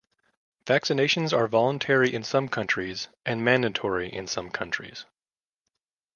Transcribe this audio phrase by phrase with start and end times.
[0.65, 5.05] Vaccinations are voluntary in some countries and mandatory in some countries.